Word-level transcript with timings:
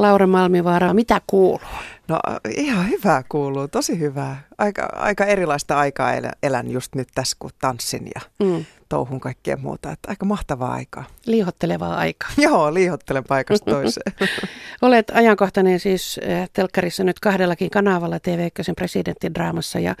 Laura 0.00 0.26
Malmivaara, 0.26 0.94
mitä 0.94 1.20
kuuluu? 1.26 1.60
No 2.08 2.18
ihan 2.56 2.88
hyvää 2.88 3.22
kuuluu, 3.28 3.68
tosi 3.68 3.98
hyvää. 3.98 4.40
Aika, 4.58 4.88
aika 4.92 5.24
erilaista 5.24 5.78
aikaa 5.78 6.12
elän 6.42 6.70
just 6.70 6.94
nyt 6.94 7.08
tässä, 7.14 7.36
kun 7.40 7.50
tanssin 7.60 8.08
ja 8.14 8.20
mm. 8.46 8.64
touhun 8.88 9.20
kaikkea 9.20 9.56
muuta. 9.56 9.92
Että 9.92 10.10
aika 10.10 10.26
mahtavaa 10.26 10.72
aikaa. 10.72 11.04
Liihottelevaa 11.26 11.96
aikaa. 11.96 12.30
Joo, 12.46 12.74
liihottelen 12.74 13.24
paikasta 13.24 13.70
toiseen. 13.74 14.12
Olet 14.82 15.10
ajankohtainen 15.10 15.80
siis 15.80 16.20
eh, 16.22 16.50
telkkarissa 16.52 17.04
nyt 17.04 17.20
kahdellakin 17.20 17.70
kanavalla 17.70 18.20
tv 18.20 18.48
presidenttidraamassa 18.76 19.78
ja 19.78 19.94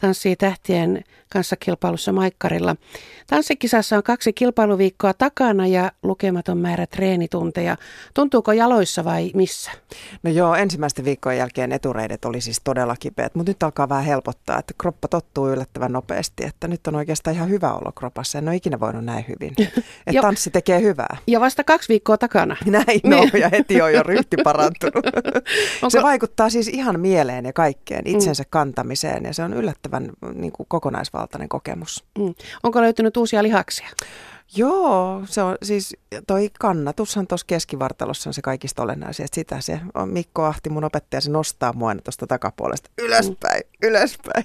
Tanssii 0.00 0.36
tähtien 0.36 1.04
kanssa 1.32 1.56
kilpailussa 1.56 2.12
Maikkarilla. 2.12 2.76
Tanssikisassa 3.26 3.96
on 3.96 4.02
kaksi 4.02 4.32
kilpailuviikkoa 4.32 5.14
takana 5.14 5.66
ja 5.66 5.92
lukematon 6.02 6.58
määrä 6.58 6.86
treenitunteja. 6.86 7.76
Tuntuuko 8.14 8.52
jaloissa 8.52 9.04
vai 9.04 9.30
missä? 9.34 9.70
No 10.22 10.30
joo, 10.30 10.54
ensimmäisten 10.54 11.04
viikkojen 11.04 11.38
jälkeen 11.38 11.51
etureidet 11.72 12.24
oli 12.24 12.40
siis 12.40 12.60
todella 12.64 12.96
kipeät, 12.96 13.34
mutta 13.34 13.50
nyt 13.50 13.62
alkaa 13.62 13.88
vähän 13.88 14.04
helpottaa, 14.04 14.58
että 14.58 14.74
kroppa 14.78 15.08
tottuu 15.08 15.48
yllättävän 15.48 15.92
nopeasti, 15.92 16.44
että 16.44 16.68
nyt 16.68 16.86
on 16.86 16.94
oikeastaan 16.94 17.36
ihan 17.36 17.48
hyvä 17.48 17.72
olo 17.72 17.92
kropassa. 17.92 18.38
En 18.38 18.48
ole 18.48 18.56
ikinä 18.56 18.80
voinut 18.80 19.04
näin 19.04 19.24
hyvin. 19.28 19.54
Että 20.06 20.22
tanssi 20.22 20.50
tekee 20.50 20.80
hyvää. 20.80 21.16
Ja 21.26 21.40
vasta 21.40 21.64
kaksi 21.64 21.88
viikkoa 21.88 22.18
takana. 22.18 22.56
Näin 22.66 23.00
no, 23.04 23.26
ja 23.38 23.48
heti 23.48 23.82
on 23.82 23.92
jo 23.92 24.02
ryhti 24.02 24.36
parantunut. 24.44 25.06
Onko... 25.82 25.90
Se 25.90 26.02
vaikuttaa 26.02 26.50
siis 26.50 26.68
ihan 26.68 27.00
mieleen 27.00 27.44
ja 27.44 27.52
kaikkeen, 27.52 28.06
itsensä 28.06 28.42
mm. 28.42 28.50
kantamiseen 28.50 29.24
ja 29.24 29.34
se 29.34 29.42
on 29.42 29.54
yllättävän 29.54 30.10
niin 30.34 30.52
kuin 30.52 30.66
kokonaisvaltainen 30.68 31.48
kokemus. 31.48 32.04
Mm. 32.18 32.34
Onko 32.62 32.82
löytynyt 32.82 33.16
uusia 33.16 33.42
lihaksia? 33.42 33.88
Joo, 34.56 35.22
se 35.24 35.42
on 35.42 35.56
siis 35.62 35.96
toi 36.26 36.50
kannatushan 36.58 37.26
tuossa 37.26 37.46
keskivartalossa 37.46 38.30
on 38.30 38.34
se 38.34 38.42
kaikista 38.42 38.82
olennaisin. 38.82 39.26
Sitä 39.32 39.60
se 39.60 39.80
on 39.94 40.08
Mikko 40.08 40.44
Ahti, 40.44 40.70
mun 40.70 40.84
opettaja, 40.84 41.20
se 41.20 41.30
nostaa 41.30 41.72
mua 41.72 41.94
tuosta 42.04 42.26
takapuolesta 42.26 42.90
ylöspäin, 42.98 43.62
mm. 43.62 43.88
ylöspäin. 43.88 44.44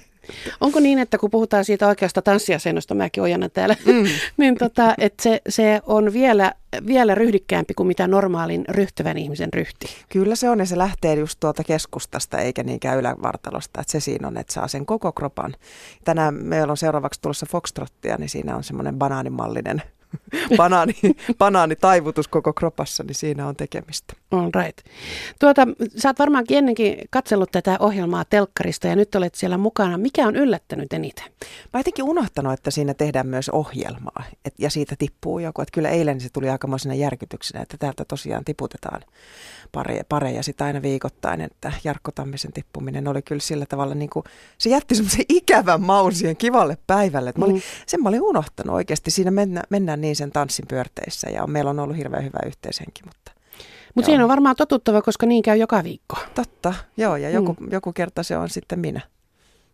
Onko 0.60 0.80
niin, 0.80 0.98
että 0.98 1.18
kun 1.18 1.30
puhutaan 1.30 1.64
siitä 1.64 1.88
oikeasta 1.88 2.22
tanssiasennosta, 2.22 2.94
mäkin 2.94 3.22
ojana 3.22 3.48
täällä, 3.48 3.76
mm. 3.84 4.04
niin 4.36 4.54
tota, 4.54 4.94
että 4.98 5.22
se, 5.22 5.40
se 5.48 5.80
on 5.86 6.12
vielä, 6.12 6.52
vielä 6.86 7.14
ryhdikkäämpi 7.14 7.74
kuin 7.74 7.86
mitä 7.86 8.06
normaalin 8.06 8.64
ryhtyvän 8.68 9.18
ihmisen 9.18 9.52
ryhti? 9.52 9.86
Kyllä 10.08 10.36
se 10.36 10.50
on 10.50 10.58
ja 10.58 10.66
se 10.66 10.78
lähtee 10.78 11.14
just 11.14 11.40
tuolta 11.40 11.64
keskustasta 11.64 12.38
eikä 12.38 12.62
niinkään 12.62 12.98
ylävartalosta. 12.98 13.80
Että 13.80 13.92
se 13.92 14.00
siinä 14.00 14.28
on, 14.28 14.36
että 14.36 14.52
saa 14.52 14.68
sen 14.68 14.86
koko 14.86 15.12
kropan. 15.12 15.54
Tänään 16.04 16.34
meillä 16.34 16.70
on 16.70 16.76
seuraavaksi 16.76 17.20
tulossa 17.20 17.46
Foxtrottia, 17.50 18.16
niin 18.16 18.28
siinä 18.28 18.56
on 18.56 18.64
semmoinen 18.64 18.98
banaanimallinen 18.98 19.82
banaani, 20.56 20.94
banaanitaivutus 21.38 22.28
koko 22.28 22.52
kropassa, 22.52 23.04
niin 23.04 23.14
siinä 23.14 23.46
on 23.46 23.56
tekemistä. 23.56 24.14
All 24.30 24.50
right. 24.62 24.78
Tuota, 25.40 25.66
sä 25.96 26.08
oot 26.08 26.18
varmaankin 26.18 26.58
ennenkin 26.58 26.98
katsellut 27.10 27.50
tätä 27.52 27.76
ohjelmaa 27.80 28.24
telkkarista 28.24 28.86
ja 28.86 28.96
nyt 28.96 29.14
olet 29.14 29.34
siellä 29.34 29.58
mukana. 29.58 29.98
Mikä 29.98 30.26
on 30.26 30.36
yllättänyt 30.36 30.92
eniten? 30.92 31.24
Mä 31.72 31.80
jotenkin 31.80 32.04
unohtanut, 32.04 32.52
että 32.52 32.70
siinä 32.70 32.94
tehdään 32.94 33.26
myös 33.26 33.48
ohjelmaa 33.48 34.24
et, 34.44 34.54
ja 34.58 34.70
siitä 34.70 34.94
tippuu 34.98 35.38
joku. 35.38 35.62
Että 35.62 35.72
kyllä 35.72 35.88
eilen 35.88 36.20
se 36.20 36.28
tuli 36.32 36.50
aikamoisena 36.50 36.94
järkytyksenä, 36.94 37.62
että 37.62 37.76
täältä 37.76 38.04
tosiaan 38.04 38.44
tiputetaan 38.44 39.02
pareja, 39.72 40.02
pareja 40.08 40.42
sitä 40.42 40.64
aina 40.64 40.82
viikoittain. 40.82 41.40
Että 41.40 41.72
Jarkko 41.84 42.12
Tammisen 42.12 42.52
tippuminen 42.52 43.08
oli 43.08 43.22
kyllä 43.22 43.40
sillä 43.40 43.66
tavalla, 43.66 43.94
niin 43.94 44.10
kuin, 44.10 44.24
se 44.58 44.70
jätti 44.70 44.94
semmoisen 44.94 45.24
ikävän 45.28 45.82
maun 45.82 46.12
siihen 46.12 46.36
kivalle 46.36 46.78
päivälle. 46.86 47.32
Mä 47.38 47.44
olin, 47.44 47.56
mm. 47.56 47.62
Sen 47.86 48.02
mä 48.02 48.08
olin 48.08 48.22
unohtanut 48.22 48.74
oikeasti. 48.74 49.10
Siinä 49.10 49.30
mennä, 49.30 49.62
mennään 49.70 49.97
niin 50.00 50.16
sen 50.16 50.32
tanssin 50.32 50.66
pyörteissä 50.68 51.30
ja 51.30 51.46
meillä 51.46 51.70
on 51.70 51.78
ollut 51.78 51.96
hirveän 51.96 52.24
hyvä 52.24 52.38
yhteishenki, 52.46 53.02
mutta 53.04 53.32
mutta 53.94 54.06
siinä 54.06 54.24
on 54.24 54.28
varmaan 54.28 54.56
totuttava, 54.56 55.02
koska 55.02 55.26
niin 55.26 55.42
käy 55.42 55.56
joka 55.56 55.84
viikko. 55.84 56.16
Totta, 56.34 56.74
joo, 56.96 57.16
ja 57.16 57.30
joku, 57.30 57.56
mm. 57.60 57.68
joku 57.72 57.92
kerta 57.92 58.22
se 58.22 58.36
on 58.36 58.50
sitten 58.50 58.78
minä. 58.78 59.00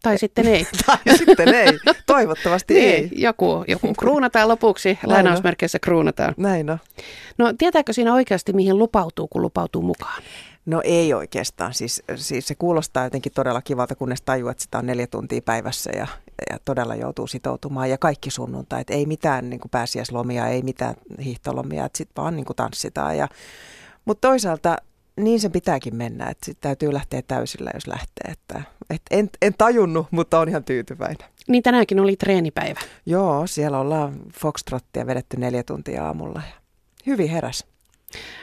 Tai 0.05 0.19
sitten 0.19 0.47
ei. 0.47 0.67
tai 0.87 1.17
sitten 1.19 1.55
ei. 1.55 1.79
Toivottavasti 2.07 2.75
niin, 2.75 2.89
ei. 2.89 3.11
Joku, 3.13 3.65
joku 3.69 3.95
kruunataan 3.95 4.49
lopuksi, 4.49 4.99
lainausmerkeissä 5.05 5.79
kruunataan. 5.79 6.35
Näin 6.37 6.71
on. 6.71 6.79
No 7.39 7.53
tietääkö 7.59 7.93
siinä 7.93 8.15
oikeasti, 8.15 8.53
mihin 8.53 8.79
lupautuu, 8.79 9.29
kun 9.29 9.43
lupautuu 9.43 9.83
mukaan? 9.83 10.23
No 10.67 10.81
ei 10.85 11.15
oikeastaan. 11.15 11.75
Siis, 11.75 12.03
siis 12.17 12.47
se 12.49 12.55
kuulostaa 12.55 13.05
jotenkin 13.05 13.33
todella 13.33 13.63
kivalta, 13.63 13.95
kunnes 13.95 14.23
tajuu, 14.23 14.49
että 14.49 14.63
sitä 14.63 14.79
on 14.79 14.87
neljä 14.87 15.07
tuntia 15.07 15.43
päivässä 15.43 15.91
ja, 15.97 16.07
ja 16.51 16.59
todella 16.65 16.95
joutuu 16.95 17.27
sitoutumaan. 17.27 17.91
Ja 17.91 17.99
kaikki 17.99 18.31
sunnuntait, 18.31 18.91
ei 18.91 19.07
mitään 19.07 19.51
niin 19.51 19.61
pääsiäislomia, 19.71 20.47
ei 20.47 20.63
mitään 20.63 20.95
hiihtolomia, 21.25 21.85
että 21.85 21.99
sitten 21.99 22.23
vaan 22.23 22.37
niin 22.37 22.47
kuin 22.47 22.57
tanssitaan. 22.57 23.17
Ja, 23.17 23.29
mutta 24.05 24.29
toisaalta 24.29 24.77
niin 25.17 25.41
se 25.41 25.49
pitääkin 25.49 25.97
mennä, 25.97 26.27
että 26.27 26.47
sitten 26.47 26.63
täytyy 26.69 26.93
lähteä 26.93 27.23
täysillä, 27.23 27.71
jos 27.75 27.87
lähtee. 27.87 28.33
Että, 28.33 28.63
et 28.91 29.03
en, 29.11 29.31
en 29.43 29.55
tajunnut, 29.59 30.07
mutta 30.11 30.39
on 30.39 30.49
ihan 30.49 30.65
tyytyväinen. 30.65 31.29
Niin 31.49 31.63
tänäänkin 31.63 32.01
oli 32.01 32.17
treenipäivä. 32.17 32.81
Joo, 33.07 33.47
siellä 33.47 33.79
ollaan 33.79 34.21
Foxtrottia 34.41 35.07
vedetty 35.07 35.37
neljä 35.37 35.63
tuntia 35.63 36.07
aamulla 36.07 36.43
hyvin 37.07 37.29
heräs. 37.29 37.67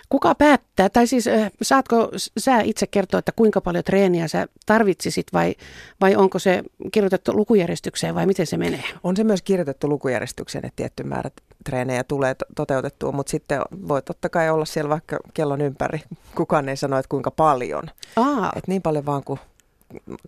Kuka 0.09 0.35
päättää, 0.35 0.89
tai 0.89 1.07
siis 1.07 1.25
saatko 1.61 2.09
sä 2.37 2.61
itse 2.61 2.87
kertoa, 2.87 3.19
että 3.19 3.31
kuinka 3.31 3.61
paljon 3.61 3.83
treeniä 3.83 4.27
sä 4.27 4.47
tarvitsisit 4.65 5.27
vai, 5.33 5.55
vai 6.01 6.15
onko 6.15 6.39
se 6.39 6.63
kirjoitettu 6.91 7.33
lukujärjestykseen 7.35 8.15
vai 8.15 8.25
miten 8.25 8.47
se 8.47 8.57
menee? 8.57 8.83
On 9.03 9.17
se 9.17 9.23
myös 9.23 9.41
kirjoitettu 9.41 9.89
lukujärjestykseen, 9.89 10.65
että 10.65 10.75
tietty 10.75 11.03
määrä 11.03 11.31
treenejä 11.65 12.03
tulee 12.03 12.35
toteutettua, 12.55 13.11
mutta 13.11 13.31
sitten 13.31 13.61
voi 13.87 14.01
totta 14.01 14.29
kai 14.29 14.49
olla 14.49 14.65
siellä 14.65 14.89
vaikka 14.89 15.19
kellon 15.33 15.61
ympäri. 15.61 16.01
Kukaan 16.35 16.69
ei 16.69 16.77
sano, 16.77 16.97
että 16.97 17.09
kuinka 17.09 17.31
paljon. 17.31 17.83
Aa. 18.15 18.51
Et 18.55 18.67
niin 18.67 18.81
paljon 18.81 19.05
vaan 19.05 19.23
kuin 19.23 19.39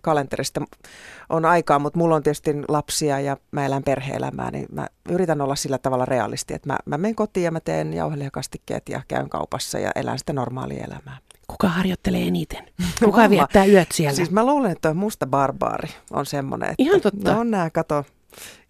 kalenterista 0.02 0.60
on 1.28 1.44
aikaa, 1.44 1.78
mutta 1.78 1.98
mulla 1.98 2.16
on 2.16 2.22
tietysti 2.22 2.54
lapsia 2.68 3.20
ja 3.20 3.36
mä 3.50 3.66
elän 3.66 3.82
perhe-elämää, 3.82 4.50
niin 4.50 4.66
mä 4.72 4.86
yritän 5.10 5.40
olla 5.40 5.56
sillä 5.56 5.78
tavalla 5.78 6.04
realisti, 6.04 6.54
että 6.54 6.68
mä, 6.68 6.78
mä 6.86 6.98
menen 6.98 7.14
kotiin 7.14 7.44
ja 7.44 7.50
mä 7.50 7.60
teen 7.60 7.92
jauhelihakastikkeet 7.92 8.88
ja 8.88 9.02
käyn 9.08 9.28
kaupassa 9.28 9.78
ja 9.78 9.90
elän 9.94 10.18
sitä 10.18 10.32
normaalia 10.32 10.84
elämää. 10.84 11.18
Kuka 11.48 11.68
harjoittelee 11.68 12.22
eniten? 12.22 12.64
Kuka 13.04 13.30
viettää 13.30 13.64
yöt 13.64 13.92
siellä? 13.92 14.16
Siis 14.16 14.30
mä 14.30 14.46
luulen, 14.46 14.72
että 14.72 14.94
musta 14.94 15.26
barbaari 15.26 15.88
on 16.10 16.26
semmoinen, 16.26 16.70
että 16.70 16.82
Ihan 16.82 17.00
totta. 17.00 17.32
No 17.32 17.40
on 17.40 17.50
nämä, 17.50 17.70
kato, 17.70 18.04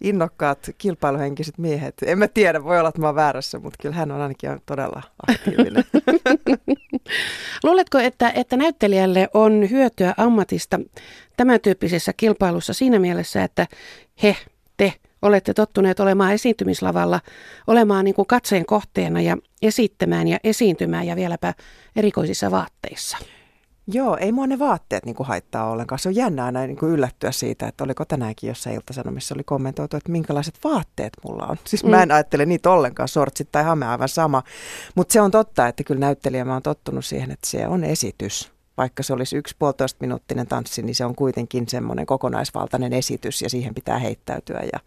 innokkaat 0.01 0.69
kilpailuhenkiset 0.77 1.57
miehet. 1.57 1.95
En 2.05 2.19
mä 2.19 2.27
tiedä, 2.27 2.63
voi 2.63 2.79
olla, 2.79 2.89
että 2.89 3.01
mä 3.01 3.07
oon 3.07 3.15
väärässä, 3.15 3.59
mutta 3.59 3.77
kyllä 3.81 3.95
hän 3.95 4.11
on 4.11 4.21
ainakin 4.21 4.61
todella 4.65 5.01
aktiivinen. 5.27 5.83
Luuletko, 7.65 7.99
että, 7.99 8.31
että 8.35 8.57
näyttelijälle 8.57 9.29
on 9.33 9.69
hyötyä 9.69 10.13
ammatista 10.17 10.79
tämän 11.37 11.61
tyyppisessä 11.61 12.13
kilpailussa 12.13 12.73
siinä 12.73 12.99
mielessä, 12.99 13.43
että 13.43 13.67
he, 14.23 14.37
te 14.77 14.93
olette 15.21 15.53
tottuneet 15.53 15.99
olemaan 15.99 16.33
esiintymislavalla, 16.33 17.19
olemaan 17.67 18.05
niin 18.05 18.15
kuin 18.15 18.27
katseen 18.27 18.65
kohteena 18.65 19.21
ja 19.21 19.37
esittämään 19.61 20.27
ja 20.27 20.37
esiintymään 20.43 21.07
ja 21.07 21.15
vieläpä 21.15 21.53
erikoisissa 21.95 22.51
vaatteissa? 22.51 23.17
Joo, 23.87 24.17
ei 24.17 24.31
mua 24.31 24.47
ne 24.47 24.59
vaatteet 24.59 25.05
niin 25.05 25.15
kuin 25.15 25.27
haittaa 25.27 25.69
ollenkaan. 25.69 25.99
Se 25.99 26.09
on 26.09 26.15
jännä 26.15 26.45
aina 26.45 26.67
niin 26.67 26.77
kuin 26.77 26.91
yllättyä 26.91 27.31
siitä, 27.31 27.67
että 27.67 27.83
oliko 27.83 28.05
tänäänkin 28.05 28.47
jossain 28.47 28.75
iltasanomissa 28.75 29.35
oli 29.35 29.43
kommentoitu, 29.43 29.97
että 29.97 30.11
minkälaiset 30.11 30.59
vaatteet 30.63 31.13
mulla 31.23 31.45
on. 31.45 31.57
Siis 31.63 31.83
mm. 31.83 31.89
mä 31.89 32.03
en 32.03 32.11
ajattele 32.11 32.45
niitä 32.45 32.69
ollenkaan, 32.71 33.07
sortsit 33.07 33.51
tai 33.51 33.63
hame 33.63 33.87
aivan 33.87 34.09
sama. 34.09 34.43
Mutta 34.95 35.13
se 35.13 35.21
on 35.21 35.31
totta, 35.31 35.67
että 35.67 35.83
kyllä 35.83 35.99
näyttelijä 35.99 36.45
mä 36.45 36.53
oon 36.53 36.61
tottunut 36.61 37.05
siihen, 37.05 37.31
että 37.31 37.47
se 37.47 37.67
on 37.67 37.83
esitys. 37.83 38.51
Vaikka 38.77 39.03
se 39.03 39.13
olisi 39.13 39.37
yksi 39.37 39.55
puolitoista 39.59 39.97
minuuttinen 39.99 40.47
tanssi, 40.47 40.81
niin 40.81 40.95
se 40.95 41.05
on 41.05 41.15
kuitenkin 41.15 41.69
semmoinen 41.69 42.05
kokonaisvaltainen 42.05 42.93
esitys 42.93 43.41
ja 43.41 43.49
siihen 43.49 43.75
pitää 43.75 43.99
heittäytyä 43.99 44.61
ja, 44.73 44.79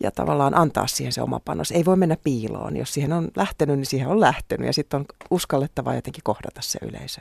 ja 0.00 0.10
tavallaan 0.10 0.54
antaa 0.54 0.86
siihen 0.86 1.12
se 1.12 1.22
oma 1.22 1.40
panos. 1.44 1.70
Ei 1.70 1.84
voi 1.84 1.96
mennä 1.96 2.16
piiloon. 2.24 2.76
Jos 2.76 2.94
siihen 2.94 3.12
on 3.12 3.28
lähtenyt, 3.36 3.76
niin 3.76 3.86
siihen 3.86 4.08
on 4.08 4.20
lähtenyt 4.20 4.66
ja 4.66 4.72
sitten 4.72 5.00
on 5.00 5.06
uskallettava 5.30 5.94
jotenkin 5.94 6.24
kohdata 6.24 6.60
se 6.62 6.78
yleisö. 6.82 7.20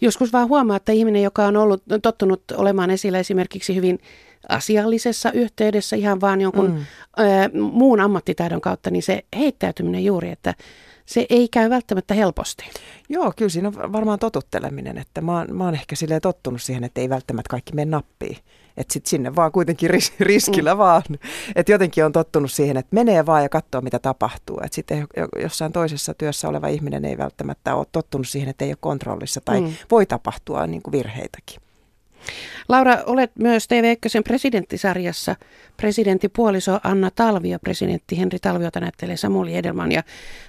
Joskus 0.00 0.32
vaan 0.32 0.48
huomaa, 0.48 0.76
että 0.76 0.92
ihminen, 0.92 1.22
joka 1.22 1.46
on 1.46 1.56
ollut 1.56 1.82
tottunut 2.02 2.42
olemaan 2.56 2.90
esillä 2.90 3.18
esimerkiksi 3.18 3.74
hyvin 3.74 3.98
asiallisessa 4.48 5.32
yhteydessä 5.32 5.96
ihan 5.96 6.20
vaan 6.20 6.40
jonkun 6.40 6.70
mm. 6.70 6.84
ö, 7.18 7.58
muun 7.58 8.00
ammattitaidon 8.00 8.60
kautta, 8.60 8.90
niin 8.90 9.02
se 9.02 9.24
heittäytyminen 9.36 10.04
juuri, 10.04 10.30
että 10.30 10.54
se 11.06 11.26
ei 11.30 11.48
käy 11.48 11.70
välttämättä 11.70 12.14
helposti. 12.14 12.64
Joo, 13.08 13.32
kyllä 13.36 13.48
siinä 13.48 13.68
on 13.68 13.92
varmaan 13.92 14.18
totutteleminen, 14.18 14.98
että 14.98 15.20
mä 15.20 15.38
oon, 15.38 15.56
mä 15.56 15.64
oon 15.64 15.74
ehkä 15.74 15.96
silleen 15.96 16.20
tottunut 16.20 16.62
siihen, 16.62 16.84
että 16.84 17.00
ei 17.00 17.08
välttämättä 17.08 17.50
kaikki 17.50 17.74
mene 17.74 17.90
nappiin. 17.90 18.36
Että 18.76 18.92
sitten 18.92 19.10
sinne 19.10 19.36
vaan 19.36 19.52
kuitenkin 19.52 19.90
ris- 19.90 20.14
riskillä 20.30 20.74
mm. 20.74 20.78
vaan. 20.78 21.02
Että 21.54 21.72
jotenkin 21.72 22.04
on 22.04 22.12
tottunut 22.12 22.52
siihen, 22.52 22.76
että 22.76 22.94
menee 22.94 23.26
vaan 23.26 23.42
ja 23.42 23.48
katsoo 23.48 23.80
mitä 23.80 23.98
tapahtuu. 23.98 24.60
Että 24.64 24.74
sitten 24.74 25.06
jossain 25.42 25.72
toisessa 25.72 26.14
työssä 26.14 26.48
oleva 26.48 26.68
ihminen 26.68 27.04
ei 27.04 27.18
välttämättä 27.18 27.74
ole 27.74 27.86
tottunut 27.92 28.28
siihen, 28.28 28.48
että 28.48 28.64
ei 28.64 28.70
ole 28.70 28.78
kontrollissa 28.80 29.40
tai 29.44 29.60
mm. 29.60 29.72
voi 29.90 30.06
tapahtua 30.06 30.66
niin 30.66 30.82
kuin 30.82 30.92
virheitäkin. 30.92 31.60
Laura, 32.68 32.98
olet 33.06 33.30
myös 33.38 33.64
TV1 33.64 34.22
presidenttisarjassa 34.24 35.36
presidenttipuoliso 35.76 36.80
Anna 36.82 37.10
Talvio, 37.10 37.58
presidentti 37.58 38.18
Henri 38.18 38.38
Talviota 38.38 38.80
näyttelee 38.80 39.16
Samuli 39.16 39.56
Edelman. 39.56 39.92
Ja 39.92 40.02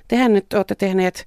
tehän 0.08 0.34
nyt 0.34 0.54
olette 0.54 0.76
tehneet 0.76 1.26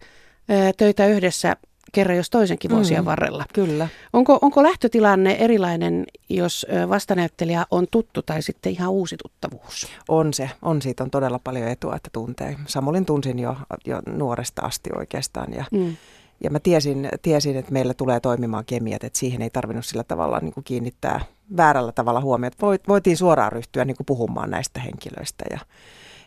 töitä 0.76 1.06
yhdessä 1.06 1.56
kerran 1.92 2.16
jos 2.16 2.30
toisenkin 2.30 2.70
vuosien 2.70 3.00
mm, 3.00 3.04
varrella. 3.04 3.44
Kyllä. 3.54 3.88
Onko, 4.12 4.38
onko 4.42 4.62
lähtötilanne 4.62 5.32
erilainen, 5.32 6.04
jos 6.28 6.66
vastanäyttelijä 6.88 7.66
on 7.70 7.86
tuttu 7.90 8.22
tai 8.22 8.42
sitten 8.42 8.72
ihan 8.72 8.90
uusi 8.90 9.16
tuttavuus? 9.22 9.88
On 10.08 10.34
se. 10.34 10.50
On 10.62 10.82
siitä 10.82 11.04
on 11.04 11.10
todella 11.10 11.38
paljon 11.44 11.68
etua, 11.68 11.96
että 11.96 12.10
tuntee. 12.12 12.56
Samulin 12.66 13.06
tunsin 13.06 13.38
jo, 13.38 13.56
jo 13.86 14.02
nuoresta 14.06 14.62
asti 14.62 14.90
oikeastaan 14.96 15.52
ja 15.52 15.64
mm. 15.70 15.96
Ja 16.44 16.50
mä 16.50 16.60
tiesin, 16.60 17.08
tiesin, 17.22 17.56
että 17.56 17.72
meillä 17.72 17.94
tulee 17.94 18.20
toimimaan 18.20 18.64
kemiat, 18.64 19.04
että 19.04 19.18
siihen 19.18 19.42
ei 19.42 19.50
tarvinnut 19.50 19.86
sillä 19.86 20.04
tavalla 20.04 20.38
niin 20.40 20.52
kuin 20.54 20.64
kiinnittää 20.64 21.20
väärällä 21.56 21.92
tavalla 21.92 22.20
huomiota. 22.20 22.66
Voitiin 22.88 23.16
suoraan 23.16 23.52
ryhtyä 23.52 23.84
niin 23.84 23.96
kuin 23.96 24.06
puhumaan 24.06 24.50
näistä 24.50 24.80
henkilöistä 24.80 25.44
ja, 25.50 25.58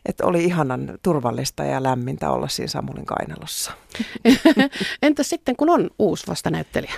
että 0.06 0.26
oli 0.26 0.44
ihanan 0.44 1.00
turvallista 1.04 1.64
ja 1.64 1.84
lämmintä 1.84 2.32
olla 2.32 2.48
siinä 2.48 2.68
Samulin 2.68 3.06
kainalossa. 3.06 3.72
Entä 5.04 5.24
sitten, 5.24 5.56
kun 5.56 5.70
on 5.70 5.90
uusi 6.00 6.28
vastanäyttelijä? 6.28 6.94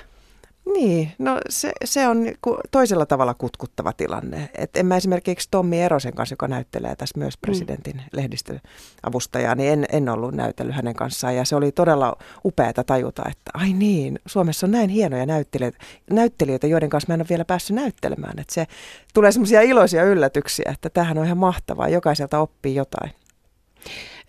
Niin, 0.73 1.11
no 1.19 1.39
se, 1.49 1.71
se 1.83 2.07
on 2.07 2.27
toisella 2.71 3.05
tavalla 3.05 3.33
kutkuttava 3.33 3.93
tilanne. 3.93 4.49
Et 4.57 4.77
en 4.77 4.85
mä 4.85 4.97
esimerkiksi 4.97 5.47
Tommi 5.51 5.81
Erosen 5.81 6.13
kanssa, 6.13 6.33
joka 6.33 6.47
näyttelee 6.47 6.95
tässä 6.95 7.19
myös 7.19 7.33
mm. 7.33 7.41
presidentin 7.41 7.95
mm. 7.95 8.01
lehdistöavustajaa, 8.13 9.55
niin 9.55 9.73
en, 9.73 9.85
en 9.91 10.09
ollut 10.09 10.35
näytellyt 10.35 10.75
hänen 10.75 10.95
kanssaan. 10.95 11.35
Ja 11.35 11.45
se 11.45 11.55
oli 11.55 11.71
todella 11.71 12.17
upeata 12.45 12.83
tajuta, 12.83 13.23
että 13.29 13.51
ai 13.53 13.73
niin, 13.73 14.19
Suomessa 14.25 14.67
on 14.67 14.71
näin 14.71 14.89
hienoja 14.89 15.25
näyttelijöitä, 15.25 15.77
näyttelijöitä 16.11 16.67
joiden 16.67 16.89
kanssa 16.89 17.07
mä 17.07 17.13
en 17.13 17.21
ole 17.21 17.29
vielä 17.29 17.45
päässyt 17.45 17.75
näyttelemään. 17.75 18.39
Että 18.39 18.53
se 18.53 18.67
tulee 19.13 19.31
semmoisia 19.31 19.61
iloisia 19.61 20.03
yllätyksiä, 20.03 20.71
että 20.71 20.89
tämähän 20.89 21.17
on 21.17 21.25
ihan 21.25 21.37
mahtavaa, 21.37 21.89
jokaiselta 21.89 22.39
oppii 22.39 22.75
jotain. 22.75 23.11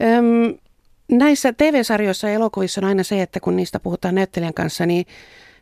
Öm, 0.02 0.58
näissä 1.10 1.52
TV-sarjoissa 1.52 2.28
ja 2.28 2.34
elokuvissa 2.34 2.80
on 2.80 2.84
aina 2.84 3.02
se, 3.02 3.22
että 3.22 3.40
kun 3.40 3.56
niistä 3.56 3.80
puhutaan 3.80 4.14
näyttelijän 4.14 4.54
kanssa, 4.54 4.86
niin 4.86 5.06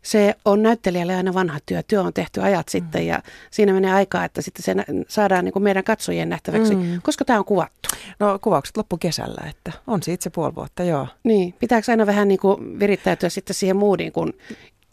se 0.04 0.34
on 0.44 0.62
näyttelijälle 0.62 1.14
aina 1.14 1.34
vanha 1.34 1.58
työ. 1.66 1.82
Työ 1.82 2.02
on 2.02 2.12
tehty 2.12 2.42
ajat 2.42 2.66
mm. 2.66 2.70
sitten 2.70 3.06
ja 3.06 3.22
siinä 3.50 3.72
menee 3.72 3.92
aikaa, 3.92 4.24
että 4.24 4.42
sitten 4.42 4.62
se 4.62 4.74
saadaan 5.08 5.44
niin 5.44 5.52
kuin 5.52 5.62
meidän 5.62 5.84
katsojien 5.84 6.28
nähtäväksi. 6.28 6.74
Mm. 6.74 7.00
Koska 7.02 7.24
tämä 7.24 7.38
on 7.38 7.44
kuvattu? 7.44 7.88
No 8.18 8.38
kuvaukset 8.38 8.76
loppu 8.76 8.96
kesällä, 8.96 9.42
että 9.50 9.72
on 9.86 10.02
siitä 10.02 10.24
se 10.24 10.30
puoli 10.30 10.54
vuotta, 10.54 10.84
joo. 10.84 11.08
Niin, 11.24 11.54
pitääkö 11.58 11.92
aina 11.92 12.06
vähän 12.06 12.28
niin 12.28 12.40
kuin 12.40 12.80
virittäytyä 12.80 13.28
sitten 13.28 13.54
siihen 13.54 13.76
moodiin, 13.76 14.12
kun 14.12 14.32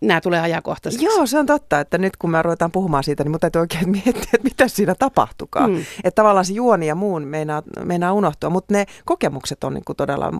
nämä 0.01 0.21
tulee 0.21 0.39
ajankohtaisesti. 0.39 1.05
Joo, 1.05 1.25
se 1.25 1.39
on 1.39 1.45
totta, 1.45 1.79
että 1.79 1.97
nyt 1.97 2.17
kun 2.17 2.29
me 2.29 2.41
ruvetaan 2.41 2.71
puhumaan 2.71 3.03
siitä, 3.03 3.23
niin 3.23 3.31
mun 3.31 3.39
täytyy 3.39 3.59
oikein 3.59 3.89
miettiä, 4.05 4.11
että 4.33 4.43
mitä 4.43 4.67
siinä 4.67 4.95
tapahtukaan. 4.95 5.71
Mm. 5.71 5.77
Että 5.79 6.15
tavallaan 6.15 6.45
se 6.45 6.53
juoni 6.53 6.87
ja 6.87 6.95
muun 6.95 7.23
meinaa, 7.23 7.63
meinaa 7.85 8.13
unohtua, 8.13 8.49
mutta 8.49 8.73
ne 8.73 8.85
kokemukset 9.05 9.63
on 9.63 9.73
niin 9.73 9.85
kuin 9.85 9.95
todella 9.95 10.31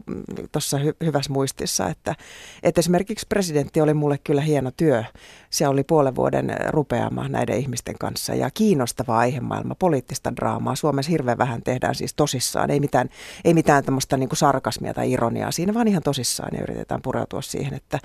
tuossa 0.52 0.78
hy- 0.78 1.06
hyvässä 1.06 1.34
muistissa, 1.34 1.88
että, 1.88 2.16
että 2.64 2.80
esimerkiksi 2.80 3.26
presidentti 3.30 3.82
oli 3.82 3.94
mulle 3.94 4.18
kyllä 4.18 4.42
hieno 4.42 4.72
työ. 4.78 5.04
Se 5.50 5.68
oli 5.68 5.84
puolen 5.84 6.16
vuoden 6.16 6.56
rupeama 6.68 7.28
näiden 7.28 7.58
ihmisten 7.58 7.96
kanssa 8.00 8.36
ja 8.36 8.50
kiinnostava 8.54 9.18
aihemaailma, 9.18 9.76
poliittista 9.76 10.36
draamaa. 10.36 10.76
Suomessa 10.76 11.12
hirveän 11.12 11.38
vähän 11.38 11.62
tehdään 11.64 11.96
siis 11.96 12.14
tosissaan, 12.14 12.72
ei 12.72 12.80
mitään, 12.80 13.10
ei 13.46 13.54
mitään 13.54 13.84
tämmöistä 13.84 14.18
niin 14.18 14.30
kuin 14.30 14.38
sarkasmia 14.38 14.94
tai 14.94 15.12
ironiaa 15.12 15.52
siinä, 15.52 15.74
vaan 15.74 15.88
ihan 15.88 16.04
tosissaan 16.04 16.50
ja 16.54 16.64
yritetään 16.64 17.02
pureutua 17.02 17.42
siihen, 17.42 17.74
että, 17.74 18.00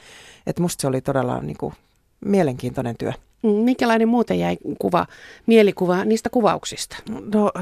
että 0.47 0.63
musta 0.63 0.83
se 0.83 0.87
oli 0.87 1.01
todella 1.01 1.41
niin 1.47 1.57
kuin 1.57 1.75
mielenkiintoinen 2.25 2.97
työ. 2.99 3.13
Mm, 3.43 3.51
minkälainen 3.51 4.09
muuten 4.09 4.39
jäi 4.39 4.57
kuva, 4.79 5.07
mielikuva 5.47 6.05
niistä 6.05 6.31
kuvauksista? 6.31 6.97
No 7.35 7.53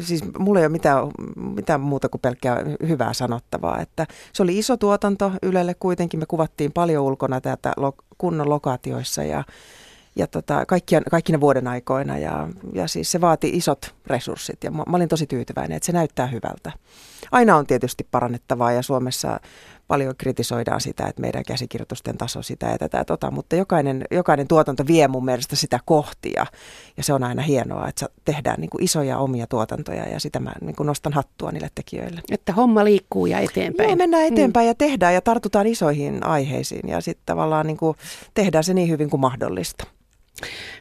siis 0.00 0.22
mulla 0.38 0.60
ei 0.60 0.66
ole 0.66 0.72
mitään, 0.72 1.08
mitään 1.36 1.80
muuta 1.80 2.08
kuin 2.08 2.20
pelkkää 2.20 2.64
hyvää 2.88 3.12
sanottavaa. 3.12 3.80
Että 3.80 4.06
se 4.32 4.42
oli 4.42 4.58
iso 4.58 4.76
tuotanto 4.76 5.32
Ylelle 5.42 5.74
kuitenkin. 5.74 6.20
Me 6.20 6.26
kuvattiin 6.26 6.72
paljon 6.72 7.04
ulkona 7.04 7.40
tätä 7.40 7.72
kunnon 8.18 8.48
lokaatioissa 8.48 9.24
ja, 9.24 9.44
ja 10.16 10.26
tota, 10.26 10.66
kaikki, 10.66 10.94
kaikkina 11.10 11.40
vuoden 11.40 11.68
aikoina. 11.68 12.18
Ja, 12.18 12.48
ja 12.72 12.88
siis 12.88 13.12
se 13.12 13.20
vaati 13.20 13.48
isot 13.48 13.94
resurssit 14.06 14.64
ja 14.64 14.70
mä, 14.70 14.82
mä 14.88 14.96
olin 14.96 15.08
tosi 15.08 15.26
tyytyväinen, 15.26 15.76
että 15.76 15.86
se 15.86 15.92
näyttää 15.92 16.26
hyvältä. 16.26 16.72
Aina 17.32 17.56
on 17.56 17.66
tietysti 17.66 18.06
parannettavaa 18.10 18.72
ja 18.72 18.82
Suomessa 18.82 19.40
paljon 19.92 20.14
kritisoidaan 20.18 20.80
sitä, 20.80 21.06
että 21.06 21.20
meidän 21.20 21.42
käsikirjoitusten 21.46 22.18
taso 22.18 22.42
sitä 22.42 22.66
ja 22.66 22.78
tätä 22.78 23.04
tota, 23.04 23.30
mutta 23.30 23.56
jokainen, 23.56 24.04
jokainen 24.10 24.48
tuotanto 24.48 24.84
vie 24.86 25.08
mun 25.08 25.24
mielestä 25.24 25.56
sitä 25.56 25.80
kohtia 25.84 26.46
ja 26.96 27.02
se 27.02 27.12
on 27.12 27.24
aina 27.24 27.42
hienoa, 27.42 27.88
että 27.88 28.06
tehdään 28.24 28.60
niin 28.60 28.70
kuin 28.70 28.84
isoja 28.84 29.18
omia 29.18 29.46
tuotantoja 29.46 30.08
ja 30.08 30.20
sitä 30.20 30.40
mä 30.40 30.52
niin 30.60 30.76
kuin 30.76 30.86
nostan 30.86 31.12
hattua 31.12 31.52
niille 31.52 31.70
tekijöille. 31.74 32.20
Että 32.30 32.52
homma 32.52 32.84
liikkuu 32.84 33.26
ja 33.26 33.38
eteenpäin. 33.38 33.88
Joo, 33.88 33.96
mennään 33.96 34.26
eteenpäin 34.26 34.66
mm. 34.66 34.68
ja 34.68 34.74
tehdään 34.74 35.14
ja 35.14 35.20
tartutaan 35.20 35.66
isoihin 35.66 36.26
aiheisiin 36.26 36.88
ja 36.88 37.00
sitten 37.00 37.26
tavallaan 37.26 37.66
niin 37.66 37.76
kuin 37.76 37.96
tehdään 38.34 38.64
se 38.64 38.74
niin 38.74 38.88
hyvin 38.88 39.10
kuin 39.10 39.20
mahdollista. 39.20 39.86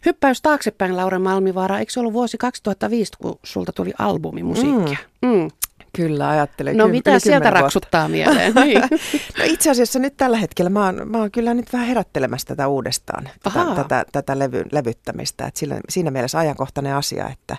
Hyppäys 0.06 0.42
taaksepäin, 0.42 0.98
Laura 0.98 1.20
Malmivaara. 1.20 1.80
Eikö 1.80 1.92
se 1.92 2.00
ollut 2.00 2.14
vuosi 2.14 2.38
2005, 2.38 3.12
kun 3.22 3.40
sulta 3.44 3.72
tuli 3.72 3.94
albumi 4.00 4.44
musiikkia? 4.44 4.98
Mm. 5.22 5.30
Mm. 5.30 5.50
Kyllä, 5.96 6.30
ajattelen. 6.30 6.78
No 6.78 6.88
mitä 6.88 7.20
sieltä 7.20 7.44
vuotta. 7.44 7.62
raksuttaa 7.62 8.08
mieleen? 8.08 8.54
Niin. 8.66 8.82
no 9.38 9.44
itse 9.44 9.70
asiassa 9.72 10.00
nyt 10.00 10.18
tällä 10.18 10.38
hetkellä 10.38 10.70
mä 10.70 10.86
oon, 10.86 11.02
mä 11.06 11.18
oon 11.18 11.32
kyllä 11.32 11.54
nyt 11.54 11.74
vähän 11.74 11.88
herättelemässä 11.88 12.48
tätä 12.48 12.68
uudestaan, 12.68 13.30
tätä, 13.44 13.66
tätä, 13.76 14.06
tätä 14.12 14.40
levy, 14.40 14.64
levyttämistä. 14.72 15.46
Et 15.48 15.56
sillä, 15.56 15.80
siinä 15.90 16.12
mielessä 16.12 16.40
ajankohtainen 16.40 16.96
asia, 16.96 17.30
että 17.30 17.58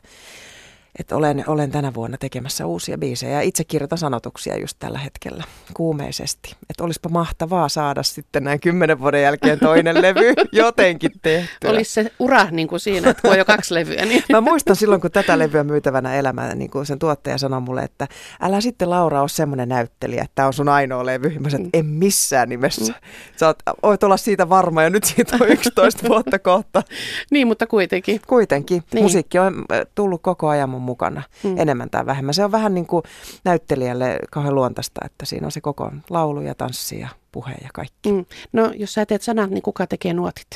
että 0.98 1.16
olen, 1.16 1.44
olen 1.46 1.70
tänä 1.70 1.94
vuonna 1.94 2.18
tekemässä 2.18 2.66
uusia 2.66 2.98
biisejä 2.98 3.32
ja 3.32 3.40
itse 3.40 3.64
kirjoitan 3.64 3.98
sanotuksia 3.98 4.60
just 4.60 4.76
tällä 4.78 4.98
hetkellä 4.98 5.44
kuumeisesti. 5.74 6.56
Että 6.70 6.84
olisipa 6.84 7.08
mahtavaa 7.08 7.68
saada 7.68 8.02
sitten 8.02 8.44
näin 8.44 8.60
kymmenen 8.60 9.00
vuoden 9.00 9.22
jälkeen 9.22 9.58
toinen 9.58 10.02
levy 10.02 10.34
jotenkin 10.52 11.12
tehtyä. 11.22 11.70
Olisi 11.70 11.92
se 11.92 12.12
ura 12.18 12.44
niin 12.50 12.68
kuin 12.68 12.80
siinä, 12.80 13.10
että 13.10 13.28
on 13.28 13.38
jo 13.38 13.44
kaksi 13.44 13.74
levyä. 13.74 14.04
Niin. 14.04 14.24
Mä 14.32 14.40
muistan 14.40 14.76
silloin, 14.76 15.00
kun 15.00 15.10
tätä 15.10 15.38
levyä 15.38 15.64
myytävänä 15.64 16.14
elämää, 16.14 16.54
niin 16.54 16.70
kuin 16.70 16.86
sen 16.86 16.98
tuottaja 16.98 17.38
sanoi 17.38 17.60
mulle, 17.60 17.82
että 17.82 18.08
älä 18.40 18.60
sitten 18.60 18.90
Laura 18.90 19.20
ole 19.20 19.28
semmoinen 19.28 19.68
näyttelijä, 19.68 20.22
että 20.22 20.34
tämä 20.34 20.46
on 20.46 20.52
sun 20.52 20.68
ainoa 20.68 21.06
levy. 21.06 21.38
Mä 21.38 21.50
sanoin, 21.50 21.66
että 21.66 21.78
en 21.78 21.86
missään 21.86 22.48
nimessä. 22.48 22.92
Mm. 22.92 23.08
Sä 23.36 23.46
oot, 23.46 23.58
voit 23.82 24.04
olla 24.04 24.16
siitä 24.16 24.48
varma 24.48 24.82
ja 24.82 24.90
nyt 24.90 25.04
siitä 25.04 25.36
on 25.40 25.48
11 25.48 26.08
vuotta 26.08 26.38
kohta. 26.38 26.82
niin, 27.30 27.46
mutta 27.46 27.66
kuitenkin. 27.66 28.20
Kuitenkin. 28.26 28.82
Niin. 28.92 29.04
Musiikki 29.04 29.38
on 29.38 29.64
tullut 29.94 30.22
koko 30.22 30.48
ajan 30.48 30.68
mun 30.68 30.81
mukana 30.82 31.22
mm. 31.44 31.58
enemmän 31.58 31.90
tai 31.90 32.06
vähemmän. 32.06 32.34
Se 32.34 32.44
on 32.44 32.52
vähän 32.52 32.74
niin 32.74 32.86
kuin 32.86 33.02
näyttelijälle 33.44 34.18
kauhean 34.30 34.54
luontaista, 34.54 35.00
että 35.04 35.26
siinä 35.26 35.46
on 35.46 35.52
se 35.52 35.60
koko 35.60 35.90
laulu 36.10 36.40
ja 36.40 36.54
tanssi 36.54 37.00
ja 37.00 37.08
puhe 37.32 37.52
ja 37.62 37.68
kaikki. 37.74 38.12
Mm. 38.12 38.24
No 38.52 38.72
jos 38.76 38.94
sä 38.94 39.06
teet 39.06 39.22
sanat, 39.22 39.50
niin 39.50 39.62
kuka 39.62 39.86
tekee 39.86 40.12
nuotit? 40.12 40.46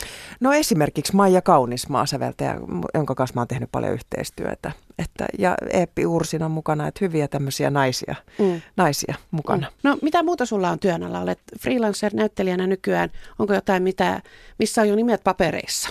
No 0.40 0.52
esimerkiksi 0.52 1.16
Maija 1.16 1.42
Kaunis, 1.42 1.88
maasäveltäjä, 1.88 2.56
jonka 2.94 3.14
kanssa 3.14 3.34
mä 3.34 3.40
oon 3.40 3.48
tehnyt 3.48 3.72
paljon 3.72 3.92
yhteistyötä. 3.92 4.72
Että, 4.98 5.26
ja 5.38 5.54
Eeppi 5.70 6.06
Ursin 6.06 6.42
on 6.42 6.50
mukana, 6.50 6.88
että 6.88 6.98
hyviä 7.04 7.28
tämmöisiä 7.28 7.70
naisia, 7.70 8.14
mm. 8.38 8.60
naisia 8.76 9.14
mukana. 9.30 9.66
Mm. 9.66 9.90
No 9.90 9.98
mitä 10.02 10.22
muuta 10.22 10.46
sulla 10.46 10.70
on 10.70 10.78
työn 10.78 11.02
alla? 11.02 11.20
Olet 11.20 11.40
freelancer-näyttelijänä 11.60 12.66
nykyään. 12.66 13.10
Onko 13.38 13.54
jotain, 13.54 13.82
mitä, 13.82 14.22
missä 14.58 14.82
on 14.82 14.88
jo 14.88 14.96
nimet 14.96 15.24
papereissa? 15.24 15.88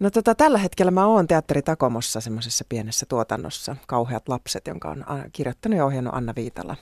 No 0.00 0.10
tota, 0.10 0.34
tällä 0.34 0.58
hetkellä 0.58 0.90
mä 0.90 1.06
oon 1.06 1.26
Teatteri 1.26 1.62
Takomossa 1.62 2.20
semmoisessa 2.20 2.64
pienessä 2.68 3.06
tuotannossa, 3.06 3.76
Kauheat 3.86 4.28
lapset, 4.28 4.66
jonka 4.66 4.90
on 4.90 5.04
kirjoittanut 5.32 5.78
ja 5.78 5.84
ohjannut 5.84 6.14
Anna 6.14 6.32
Viitala. 6.36 6.76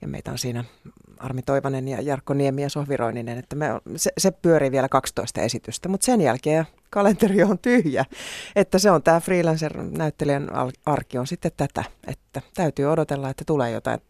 Ja 0.00 0.08
meitä 0.08 0.30
on 0.30 0.38
siinä 0.38 0.64
Armi 1.18 1.42
Toivanen 1.42 1.88
ja 1.88 2.00
Jarkko 2.00 2.34
Niemi 2.34 2.62
ja 2.62 2.68
Sohvi 2.68 2.96
Roininen, 2.96 3.38
että 3.38 3.56
me, 3.56 3.66
se, 3.96 4.12
se 4.18 4.30
pyörii 4.30 4.70
vielä 4.70 4.88
12 4.88 5.40
esitystä, 5.40 5.88
mutta 5.88 6.04
sen 6.04 6.20
jälkeen 6.20 6.66
kalenteri 6.90 7.42
on 7.42 7.58
tyhjä. 7.58 8.04
Että 8.56 8.78
se 8.78 8.90
on 8.90 9.02
tämä 9.02 9.20
freelancer-näyttelijän 9.20 10.48
arki 10.86 11.18
on 11.18 11.26
sitten 11.26 11.52
tätä, 11.56 11.84
että 12.06 12.42
täytyy 12.54 12.86
odotella, 12.86 13.30
että 13.30 13.44
tulee 13.46 13.70
jotain 13.70 14.00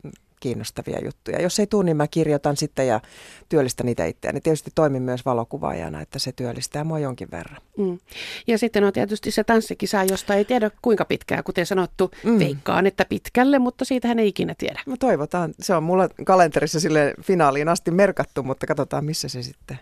kiinnostavia 0.45 1.05
juttuja. 1.05 1.43
Jos 1.43 1.59
ei 1.59 1.67
tule, 1.67 1.85
niin 1.85 1.97
mä 1.97 2.09
kirjoitan 2.09 2.57
sitten 2.57 2.87
ja 2.87 3.01
työllistän 3.49 3.87
niitä 3.87 4.05
itseäni. 4.05 4.41
Tietysti 4.41 4.71
toimin 4.75 5.03
myös 5.03 5.25
valokuvaajana, 5.25 6.01
että 6.01 6.19
se 6.19 6.33
työllistää 6.33 6.85
mua 6.85 6.99
jonkin 6.99 7.31
verran. 7.31 7.61
Mm. 7.79 7.99
Ja 8.47 8.59
sitten 8.59 8.85
on 8.85 8.93
tietysti 8.93 9.31
se 9.31 9.45
tanssikisa, 9.45 10.05
josta 10.05 10.35
ei 10.35 10.45
tiedä 10.45 10.71
kuinka 10.83 11.05
pitkään. 11.05 11.45
Kuten 11.45 11.67
sanottu, 11.67 12.11
mm. 12.25 12.39
veikkaan, 12.39 12.87
että 12.87 13.05
pitkälle, 13.05 13.59
mutta 13.59 13.85
siitähän 13.85 14.19
ei 14.19 14.29
ikinä 14.29 14.55
tiedä. 14.59 14.81
No 14.87 14.97
toivotaan. 14.97 15.55
Se 15.61 15.75
on 15.75 15.83
mulla 15.83 16.09
kalenterissa 16.25 16.81
sille 16.81 17.15
finaaliin 17.23 17.69
asti 17.69 17.91
merkattu, 17.91 18.43
mutta 18.43 18.67
katsotaan 18.67 19.05
missä 19.05 19.29
se 19.29 19.43
sitten 19.43 19.79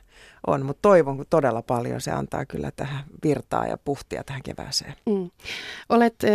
on. 0.46 0.66
Mutta 0.66 0.82
toivon 0.82 1.24
todella 1.30 1.62
paljon. 1.62 2.00
Se 2.00 2.10
antaa 2.10 2.46
kyllä 2.46 2.70
tähän 2.70 3.04
virtaa 3.24 3.66
ja 3.66 3.78
puhtia 3.84 4.24
tähän 4.24 4.42
kevääseen. 4.42 4.94
Mm. 5.06 5.30
Olet 5.88 6.14
äh, 6.24 6.30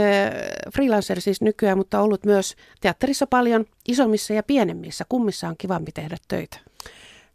freelancer 0.73 1.21
siis 1.21 1.41
nykyään, 1.41 1.77
mutta 1.77 2.01
ollut 2.01 2.25
myös 2.25 2.55
teatterissa 2.81 3.27
paljon, 3.27 3.65
isommissa 3.87 4.33
ja 4.33 4.43
pienemmissä. 4.43 5.05
Kummissa 5.09 5.47
on 5.47 5.55
kivampi 5.57 5.91
tehdä 5.91 6.17
töitä? 6.27 6.57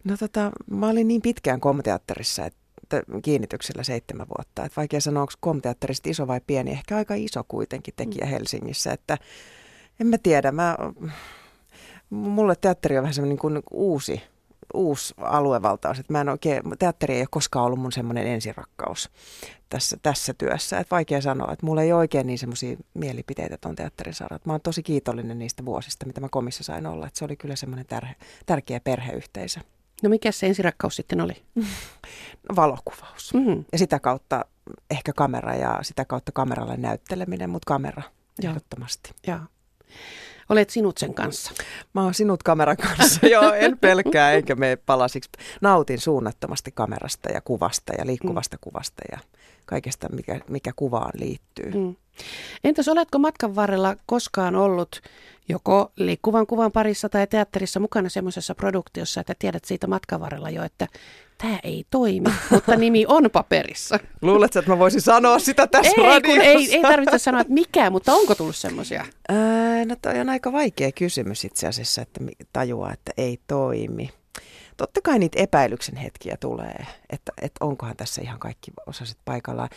No 0.05 0.17
tota, 0.17 0.51
mä 0.71 0.89
olin 0.89 1.09
niin 1.09 1.23
pitkään 1.23 1.61
komteatterissa, 1.61 2.47
että 2.47 3.03
kiinnityksellä 3.23 3.83
seitsemän 3.83 4.27
vuotta. 4.29 4.65
Että 4.65 4.77
vaikea 4.77 5.01
sanoa, 5.01 5.21
onko 5.21 5.33
komteatterista 5.41 6.11
iso 6.11 6.27
vai 6.27 6.41
pieni. 6.47 6.71
Ehkä 6.71 6.97
aika 6.97 7.15
iso 7.15 7.45
kuitenkin 7.49 7.95
tekijä 7.97 8.25
mm. 8.25 8.31
Helsingissä. 8.31 8.93
Että 8.93 9.19
en 10.01 10.07
mä 10.07 10.19
tiedä. 10.19 10.53
Mä, 10.53 10.77
mulle 12.11 12.55
teatteri 12.57 12.99
on 12.99 13.03
vähän 13.03 13.15
semmoinen 13.15 13.31
niin 13.31 13.39
kuin 13.39 13.63
uusi 13.71 14.23
uusi 14.75 15.15
aluevaltaus. 15.19 15.99
Että 15.99 16.13
mä 16.13 16.21
en 16.21 16.29
oikein, 16.29 16.63
teatteri 16.79 17.15
ei 17.15 17.21
ole 17.21 17.29
koskaan 17.31 17.67
ollut 17.67 17.81
mun 17.81 17.93
semmoinen 17.93 18.27
ensirakkaus 18.27 19.11
tässä, 19.69 19.97
tässä 20.03 20.35
työssä. 20.35 20.79
Että 20.79 20.95
vaikea 20.95 21.21
sanoa, 21.21 21.53
että 21.53 21.67
mulla 21.67 21.83
ei 21.83 21.93
oikein 21.93 22.27
niin 22.27 22.39
semmoisia 22.39 22.77
mielipiteitä 22.95 23.57
tuon 23.61 23.77
teatterin 23.77 24.15
saralla. 24.15 24.43
Mä 24.45 24.53
oon 24.53 24.61
tosi 24.61 24.83
kiitollinen 24.83 25.39
niistä 25.39 25.65
vuosista, 25.65 26.07
mitä 26.07 26.21
mä 26.21 26.29
komissa 26.29 26.65
sain 26.65 26.87
olla. 26.87 27.07
Että 27.07 27.19
se 27.19 27.25
oli 27.25 27.37
kyllä 27.37 27.57
semmoinen 27.57 27.87
tär- 27.95 28.25
tärkeä 28.47 28.81
perheyhteisö. 28.81 29.61
No 30.03 30.09
mikä 30.09 30.33
se 30.33 30.47
ensirakkaus 30.47 30.97
sitten 30.97 31.21
oli? 31.21 31.43
No, 32.49 32.57
valokuvaus. 32.57 33.35
Mm-hmm. 33.35 33.65
Ja 33.73 33.79
sitä 33.79 34.01
kautta 34.01 34.45
ehkä 34.91 35.13
kamera 35.13 35.55
ja 35.55 35.79
sitä 35.83 36.05
kautta 36.05 36.33
kameralle 36.33 36.77
näytteleminen, 36.77 37.51
mutta 37.51 37.67
kamera 37.67 38.03
Joo. 38.43 38.51
ehdottomasti. 38.51 39.11
Joo. 39.27 39.39
Olet 40.49 40.71
sinut 40.71 40.99
sen 40.99 41.15
kanssa. 41.15 41.53
Mä 41.95 42.03
oon 42.03 42.15
sinut 42.15 42.43
kameran 42.43 42.77
kanssa, 42.77 43.27
joo, 43.35 43.53
en 43.53 43.79
pelkää 43.79 44.33
eikä 44.33 44.55
mene 44.55 44.77
palasiksi. 44.77 45.31
Nautin 45.61 46.01
suunnattomasti 46.01 46.73
kamerasta 46.73 47.31
ja 47.33 47.41
kuvasta 47.41 47.93
ja 47.99 48.07
liikkuvasta 48.07 48.57
mm. 48.57 48.61
kuvasta 48.61 49.03
ja 49.13 49.19
kaikesta, 49.67 50.09
mikä, 50.09 50.41
mikä 50.49 50.73
kuvaan 50.77 51.13
liittyy. 51.15 51.73
Mm. 51.75 51.97
Entäs 52.65 52.89
oletko 52.89 53.19
matkan 53.19 53.55
varrella 53.57 53.97
koskaan 54.07 54.57
ollut 54.57 55.01
joko 55.49 55.93
liikkuvan 55.97 56.47
kuvan 56.47 56.73
parissa 56.73 57.09
tai 57.09 57.27
teatterissa 57.27 57.81
mukana 57.81 58.09
semmoisessa 58.09 58.55
produktiossa, 58.55 59.21
että 59.21 59.35
tiedät 59.39 59.65
siitä 59.65 59.87
matkan 59.87 60.21
varrella 60.21 60.51
jo, 60.51 60.63
että 60.63 60.89
tämä 61.43 61.59
ei 61.63 61.85
toimi, 61.91 62.31
mutta 62.51 62.77
nimi 62.77 63.05
on 63.09 63.31
paperissa. 63.33 63.99
Luuletko, 64.23 64.59
että 64.59 64.71
mä 64.71 64.79
voisin 64.79 65.01
sanoa 65.01 65.39
sitä 65.39 65.67
tässä 65.67 65.93
ei, 65.99 66.07
radiossa? 66.07 66.43
Ei, 66.43 66.75
ei 66.75 66.83
tarvitse 66.83 67.19
sanoa, 67.19 67.41
että 67.41 67.53
mikä, 67.53 67.91
mutta 67.91 68.13
onko 68.15 68.35
tullut 68.35 68.57
semmoisia? 68.57 69.05
no 69.87 69.97
toi 70.03 70.21
on 70.21 70.29
aika 70.29 70.53
vaikea 70.53 70.93
kysymys 70.93 71.45
itse 71.45 71.67
asiassa, 71.67 72.03
että 72.03 72.21
tajuaa, 72.53 72.93
että 72.93 73.13
ei 73.17 73.39
toimi. 73.47 74.11
Totta 74.77 75.01
kai 75.05 75.19
niitä 75.19 75.41
epäilyksen 75.41 75.97
hetkiä 75.97 76.37
tulee, 76.41 76.87
että, 77.11 77.33
että 77.43 77.65
onkohan 77.65 77.97
tässä 77.97 78.23
ihan 78.23 78.39
kaikki 78.39 78.71
osasit 78.87 79.19
paikallaan 79.25 79.69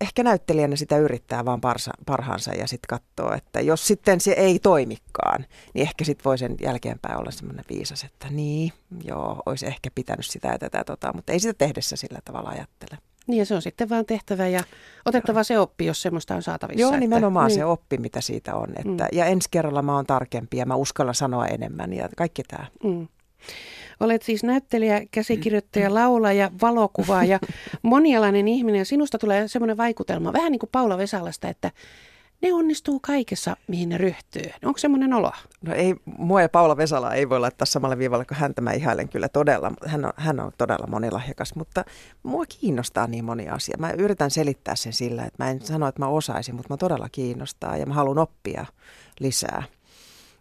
ehkä 0.00 0.22
näyttelijänä 0.22 0.76
sitä 0.76 0.98
yrittää 0.98 1.44
vaan 1.44 1.60
parsa, 1.60 1.90
parhaansa 2.06 2.52
ja 2.52 2.66
sitten 2.66 2.88
katsoo, 2.88 3.34
että 3.34 3.60
jos 3.60 3.86
sitten 3.86 4.20
se 4.20 4.32
ei 4.32 4.58
toimikaan, 4.58 5.46
niin 5.74 5.82
ehkä 5.82 6.04
sitten 6.04 6.24
voi 6.24 6.38
sen 6.38 6.54
jälkeenpäin 6.60 7.18
olla 7.18 7.30
semmoinen 7.30 7.64
viisas, 7.68 8.04
että 8.04 8.28
niin, 8.30 8.72
joo, 9.04 9.42
olisi 9.46 9.66
ehkä 9.66 9.90
pitänyt 9.94 10.26
sitä 10.26 10.48
ja 10.48 10.58
tätä, 10.58 10.84
tota, 10.84 11.12
mutta 11.12 11.32
ei 11.32 11.40
sitä 11.40 11.54
tehdessä 11.54 11.96
sillä 11.96 12.18
tavalla 12.24 12.50
ajattele. 12.50 12.98
Niin 13.26 13.38
ja 13.38 13.46
se 13.46 13.54
on 13.54 13.62
sitten 13.62 13.88
vaan 13.88 14.06
tehtävä 14.06 14.48
ja 14.48 14.64
otettava 15.04 15.38
joo. 15.38 15.44
se 15.44 15.58
oppi, 15.58 15.86
jos 15.86 16.02
semmoista 16.02 16.34
on 16.34 16.42
saatavissa. 16.42 16.80
Joo, 16.80 16.96
nimenomaan 16.96 17.46
että, 17.46 17.54
se 17.54 17.60
niin. 17.60 17.66
oppi, 17.66 17.98
mitä 17.98 18.20
siitä 18.20 18.54
on. 18.54 18.68
Että, 18.70 19.04
mm. 19.04 19.08
Ja 19.18 19.26
ensi 19.26 19.48
kerralla 19.50 19.82
mä 19.82 19.94
oon 19.94 20.06
tarkempi 20.06 20.56
ja 20.56 20.66
mä 20.66 20.74
uskallan 20.74 21.14
sanoa 21.14 21.46
enemmän 21.46 21.92
ja 21.92 22.08
kaikki 22.16 22.42
tämä. 22.42 22.66
Mm. 22.84 23.08
Olet 24.00 24.22
siis 24.22 24.44
näyttelijä, 24.44 25.02
käsikirjoittaja, 25.10 25.94
laulaja, 25.94 26.50
valokuvaaja, 26.62 27.38
monialainen 27.82 28.48
ihminen 28.48 28.78
ja 28.78 28.84
sinusta 28.84 29.18
tulee 29.18 29.48
semmoinen 29.48 29.76
vaikutelma, 29.76 30.32
vähän 30.32 30.52
niin 30.52 30.60
kuin 30.60 30.70
Paula 30.72 30.98
Vesalasta, 30.98 31.48
että 31.48 31.70
ne 32.42 32.54
onnistuu 32.54 33.00
kaikessa, 33.00 33.56
mihin 33.68 33.88
ne 33.88 33.98
ryhtyy. 33.98 34.50
Onko 34.64 34.78
semmoinen 34.78 35.12
olo? 35.12 35.32
No 35.62 35.74
ei, 35.74 35.94
mua 36.18 36.42
ja 36.42 36.48
Paula 36.48 36.76
Vesala 36.76 37.14
ei 37.14 37.28
voi 37.28 37.40
laittaa 37.40 37.66
samalle 37.66 37.98
viivalle, 37.98 38.24
kun 38.24 38.36
häntä 38.36 38.60
mä 38.60 38.72
ihailen 38.72 39.08
kyllä 39.08 39.28
todella. 39.28 39.72
Hän 39.86 40.04
on, 40.04 40.12
hän 40.16 40.40
on 40.40 40.52
todella 40.58 40.86
monilahjakas, 40.86 41.54
mutta 41.54 41.84
mua 42.22 42.44
kiinnostaa 42.60 43.06
niin 43.06 43.24
moni 43.24 43.48
asia. 43.48 43.76
Mä 43.78 43.90
yritän 43.90 44.30
selittää 44.30 44.74
sen 44.74 44.92
sillä, 44.92 45.24
että 45.24 45.44
mä 45.44 45.50
en 45.50 45.60
sano, 45.60 45.88
että 45.88 46.02
mä 46.02 46.08
osaisin, 46.08 46.54
mutta 46.54 46.72
mä 46.72 46.76
todella 46.76 47.08
kiinnostaa 47.12 47.76
ja 47.76 47.86
mä 47.86 47.94
haluan 47.94 48.18
oppia 48.18 48.66
lisää. 49.20 49.62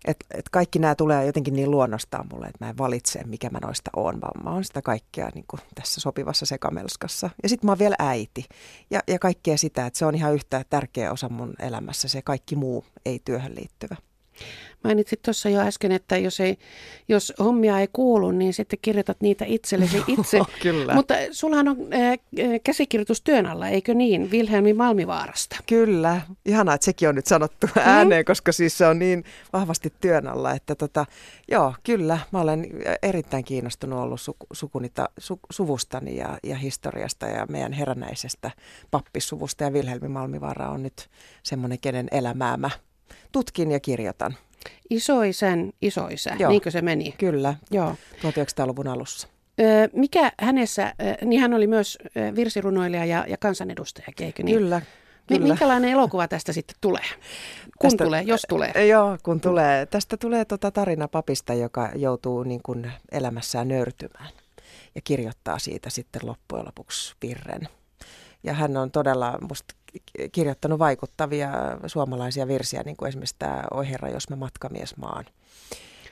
Et, 0.06 0.18
et 0.32 0.50
kaikki 0.50 0.80
nämä 0.80 0.96
tulee 0.96 1.26
jotenkin 1.26 1.54
niin 1.54 1.72
luonnostaan 1.72 2.28
mulle, 2.34 2.48
että 2.48 2.66
mä 2.66 2.70
en 2.70 2.78
valitse, 2.78 3.24
mikä 3.24 3.50
mä 3.50 3.60
noista 3.62 3.92
oon, 3.96 4.22
vaan 4.22 4.44
mä 4.44 4.50
oon 4.50 4.64
sitä 4.64 4.82
kaikkea 4.82 5.30
niin 5.34 5.46
kuin 5.48 5.60
tässä 5.76 6.02
sopivassa 6.02 6.46
sekamelskassa. 6.46 7.30
Ja 7.44 7.50
sitten 7.50 7.68
mä 7.68 7.72
oon 7.72 7.80
vielä 7.80 7.96
äiti 8.00 8.46
ja, 8.92 9.00
ja 9.08 9.20
kaikkea 9.20 9.58
sitä, 9.58 9.86
että 9.86 10.00
se 10.00 10.06
on 10.06 10.16
ihan 10.16 10.34
yhtä 10.34 10.66
tärkeä 10.70 11.12
osa 11.12 11.30
mun 11.30 11.54
elämässä, 11.60 12.08
se 12.08 12.22
kaikki 12.22 12.56
muu 12.56 12.86
ei 13.06 13.22
työhön 13.26 13.56
liittyvä. 13.56 13.96
Mainitsit 14.86 15.22
tuossa 15.22 15.50
jo 15.50 15.60
äsken, 15.60 15.92
että 15.92 16.18
jos, 16.18 16.40
ei, 16.40 16.58
jos 17.08 17.34
hommia 17.40 17.80
ei 17.80 17.88
kuulu, 17.94 18.32
niin 18.32 18.54
sitten 18.54 18.80
kirjoitat 18.82 19.22
niitä 19.22 19.46
itsellesi 19.48 20.04
itse. 20.08 20.40
Kyllä. 20.62 20.94
Mutta 20.94 21.14
sullahan 21.32 21.68
on 21.68 21.78
äh, 21.94 22.20
käsikirjoitus 22.64 23.22
työn 23.22 23.46
alla, 23.46 23.68
eikö 23.68 23.94
niin, 23.94 24.32
Vilhelmi 24.32 24.74
Malmivaarasta? 24.74 25.56
Kyllä. 25.66 26.22
Ihanaa, 26.46 26.76
että 26.76 26.86
sekin 26.86 27.10
on 27.10 27.16
nyt 27.16 27.26
sanottu 27.26 27.68
mm. 27.68 27.82
ääneen, 27.86 28.22
mm. 28.22 28.26
koska 28.26 28.52
siis 28.52 28.78
se 28.78 28.88
on 28.88 29.00
niin 29.00 29.24
vahvasti 29.54 29.94
työn 30.02 30.28
alla, 30.28 30.52
että 30.52 30.76
tota, 30.76 31.06
joo, 31.52 31.74
kyllä. 31.84 32.20
Mä 32.32 32.42
olen 32.42 32.68
erittäin 33.02 33.44
kiinnostunut 33.44 34.00
ollut 34.00 34.22
su, 34.22 34.36
sukunita, 34.54 35.10
su, 35.18 35.40
suvustani 35.50 36.18
ja, 36.18 36.38
ja 36.44 36.56
historiasta 36.56 37.26
ja 37.26 37.46
meidän 37.50 37.74
herännäisestä 37.74 38.52
pappisuvusta. 38.92 39.64
Ja 39.64 39.74
Vilhelmi 39.74 40.08
Malmivaara 40.08 40.70
on 40.70 40.84
nyt 40.84 41.10
semmoinen, 41.44 41.80
kenen 41.80 42.08
elämää 42.12 42.58
mä 42.58 42.70
tutkin 43.32 43.72
ja 43.72 43.80
kirjoitan. 43.80 44.36
Isoisän 44.90 45.72
isoisä, 45.82 46.36
Joo. 46.40 46.50
niinkö 46.50 46.72
se 46.72 46.82
meni? 46.82 47.16
Kyllä, 47.18 47.56
Joo. 47.72 47.96
1900-luvun 48.18 48.88
alussa. 48.88 49.28
mikä 49.94 50.32
hänessä, 50.40 50.94
niin 51.22 51.42
hän 51.42 51.54
oli 51.54 51.68
myös 51.68 51.98
virsirunoilija 52.36 53.06
ja, 53.06 53.26
ja 53.28 53.38
kansanedustaja, 53.38 54.08
eikö 54.22 54.44
niin? 54.44 54.58
Kyllä, 54.58 54.82
Kyllä. 55.28 55.48
Minkälainen 55.48 55.90
elokuva 55.92 56.28
tästä 56.28 56.54
sitten 56.54 56.78
tulee? 56.82 57.06
Kun 57.80 57.90
tästä, 57.90 58.04
tulee, 58.04 58.22
jos 58.22 58.42
tulee? 58.50 58.88
Joo, 58.88 59.18
kun 59.24 59.42
tulee. 59.42 59.86
Tästä 59.86 60.18
tulee 60.18 60.46
tota 60.46 60.72
tarina 60.72 61.08
papista, 61.08 61.54
joka 61.54 61.90
joutuu 61.96 62.44
niin 62.44 62.62
kuin 62.64 62.92
elämässään 63.12 63.68
nöyrtymään 63.68 64.30
ja 64.96 65.02
kirjoittaa 65.04 65.60
siitä 65.60 65.90
sitten 65.90 66.22
loppujen 66.26 66.66
lopuksi 66.66 67.16
virren. 67.22 67.68
Ja 68.46 68.54
hän 68.54 68.78
on 68.78 68.92
todella 68.92 69.38
musta 69.42 69.76
kirjoittanut 70.32 70.80
vaikuttavia 70.80 71.50
suomalaisia 71.88 72.48
virsiä, 72.48 72.84
niin 72.84 72.98
kuin 72.98 73.10
esimerkiksi 73.10 73.36
tämä 73.40 73.64
Oi 73.72 73.90
herra, 73.90 74.10
jos 74.10 74.30
mä 74.30 74.36
matkamies 74.36 74.98
maan. 74.98 75.26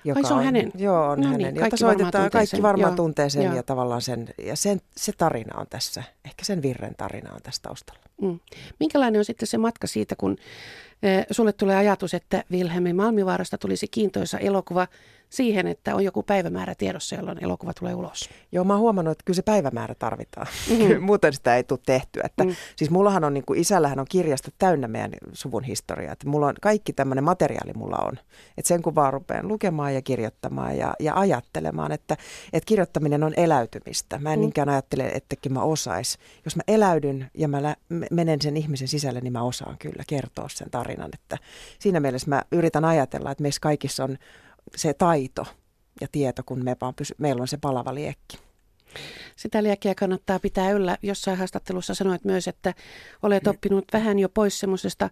Joka 0.05 0.19
Ai 0.19 0.23
se 0.23 0.33
on, 0.33 0.39
on 0.39 0.45
hänen? 0.45 0.71
Joo, 0.75 1.09
on 1.09 1.21
no 1.21 1.27
hänen. 1.27 1.53
Niin, 1.53 1.63
jota 1.63 1.77
soitetaan, 1.77 2.31
kaikki 2.31 2.61
varmaan 2.61 2.91
joo. 2.91 2.95
tuntee 2.95 3.29
sen 3.29 3.43
joo. 3.43 3.55
ja 3.55 3.63
tavallaan 3.63 4.01
sen, 4.01 4.29
ja 4.45 4.55
sen, 4.55 4.81
se 4.97 5.11
tarina 5.11 5.59
on 5.59 5.67
tässä, 5.69 6.03
ehkä 6.25 6.45
sen 6.45 6.61
virren 6.61 6.95
tarina 6.97 7.33
on 7.33 7.41
tässä 7.43 7.61
taustalla. 7.61 8.01
Mm. 8.21 8.39
Minkälainen 8.79 9.19
on 9.19 9.25
sitten 9.25 9.47
se 9.47 9.57
matka 9.57 9.87
siitä, 9.87 10.15
kun 10.15 10.37
e, 11.03 11.23
sulle 11.31 11.53
tulee 11.53 11.75
ajatus, 11.75 12.13
että 12.13 12.43
Wilhelmi 12.51 12.93
Malmivaarasta 12.93 13.57
tulisi 13.57 13.87
kiintoisa 13.87 14.37
elokuva 14.37 14.87
siihen, 15.33 15.67
että 15.67 15.95
on 15.95 16.03
joku 16.03 16.23
päivämäärä 16.23 16.75
tiedossa, 16.75 17.15
jolloin 17.15 17.43
elokuva 17.43 17.73
tulee 17.73 17.95
ulos. 17.95 18.29
Joo, 18.51 18.63
mä 18.63 18.73
oon 18.73 18.81
huomannut, 18.81 19.11
että 19.11 19.23
kyllä 19.25 19.35
se 19.35 19.41
päivämäärä 19.41 19.95
tarvitaan. 19.95 20.47
Mm-hmm. 20.69 21.03
Muuten 21.09 21.33
sitä 21.33 21.55
ei 21.55 21.63
tule 21.63 21.79
tehtyä. 21.85 22.23
Että, 22.25 22.43
mm. 22.43 22.55
Siis 22.75 22.91
mullahan 22.91 23.23
on, 23.23 23.33
niin 23.33 23.45
kuin, 23.45 23.59
isällähän 23.59 23.99
on 23.99 24.05
kirjasta 24.09 24.51
täynnä 24.57 24.87
meidän 24.87 25.11
suvun 25.33 25.63
historiaa. 25.63 26.13
Että 26.13 26.29
mulla 26.29 26.47
on 26.47 26.55
kaikki 26.61 26.93
tämmöinen 26.93 27.23
materiaali 27.23 27.73
mulla 27.73 27.97
on. 27.97 28.13
Että 28.57 28.67
sen 28.67 28.81
kun 28.81 28.95
vaan 28.95 29.13
rupean 29.13 29.47
lukemaan 29.47 29.93
ja 29.93 30.01
kirjoittamaan 30.01 30.77
ja, 30.77 30.93
ja 30.99 31.19
ajattelemaan, 31.19 31.91
että, 31.91 32.17
että 32.53 32.67
kirjoittaminen 32.67 33.23
on 33.23 33.33
eläytymistä. 33.37 34.19
Mä 34.19 34.33
en 34.33 34.39
mm. 34.39 34.41
niinkään 34.41 34.69
ajattele, 34.69 35.07
ettekin 35.07 35.53
mä 35.53 35.61
osais. 35.61 36.17
Jos 36.45 36.55
mä 36.55 36.63
eläydyn 36.67 37.31
ja 37.33 37.47
mä 37.47 37.63
lä- 37.63 37.75
menen 38.11 38.41
sen 38.41 38.57
ihmisen 38.57 38.87
sisälle, 38.87 39.19
niin 39.21 39.33
mä 39.33 39.43
osaan 39.43 39.77
kyllä 39.77 40.03
kertoa 40.07 40.49
sen 40.49 40.71
tarinan. 40.71 41.09
Että 41.13 41.37
siinä 41.79 41.99
mielessä 41.99 42.29
mä 42.29 42.41
yritän 42.51 42.85
ajatella, 42.85 43.31
että 43.31 43.41
meissä 43.41 43.61
kaikissa 43.61 44.03
on 44.03 44.17
taito 44.97 45.45
ja 46.01 46.07
tieto, 46.11 46.41
kun 46.45 46.63
me 46.63 46.75
vaan 46.81 46.93
pysy, 46.93 47.15
meillä 47.17 47.41
on 47.41 47.47
se 47.47 47.57
palava 47.57 47.95
liekki. 47.95 48.37
Sitä 49.35 49.63
liekkiä 49.63 49.95
kannattaa 49.95 50.39
pitää 50.39 50.71
yllä. 50.71 50.97
Jossain 51.01 51.37
haastattelussa 51.37 51.95
sanoit 51.95 52.25
myös, 52.25 52.47
että 52.47 52.73
olet 53.21 53.47
oppinut 53.47 53.85
vähän 53.93 54.19
jo 54.19 54.29
pois 54.29 54.59
semmoisesta 54.59 55.09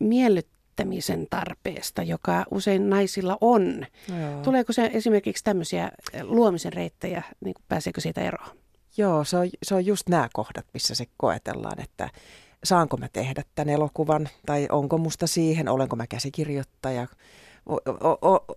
miellyttämisen 0.00 1.26
tarpeesta, 1.30 2.02
joka 2.02 2.44
usein 2.50 2.90
naisilla 2.90 3.38
on. 3.40 3.86
Joo. 4.20 4.42
Tuleeko 4.42 4.72
se 4.72 4.90
esimerkiksi 4.92 5.44
tämmöisiä 5.44 5.90
luomisen 6.22 6.72
reittejä, 6.72 7.22
niin 7.40 7.54
pääseekö 7.68 8.00
siitä 8.00 8.20
eroon? 8.20 8.56
Joo, 8.96 9.24
se 9.24 9.36
on, 9.36 9.48
se 9.62 9.74
on 9.74 9.86
just 9.86 10.08
nämä 10.08 10.28
kohdat, 10.32 10.66
missä 10.74 10.94
se 10.94 11.04
koetellaan, 11.16 11.80
että 11.80 12.10
saanko 12.64 12.96
mä 12.96 13.08
tehdä 13.12 13.42
tämän 13.54 13.74
elokuvan, 13.74 14.28
tai 14.46 14.68
onko 14.70 14.98
musta 14.98 15.26
siihen, 15.26 15.68
olenko 15.68 15.96
mä 15.96 16.06
käsikirjoittaja, 16.06 17.06